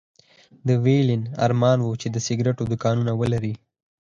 [0.67, 3.53] د ويلين ارمان و چې د سګرېټو دوکانونه ولري